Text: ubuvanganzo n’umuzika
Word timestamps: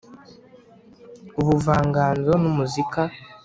ubuvanganzo 1.41 2.31
n’umuzika 2.41 3.01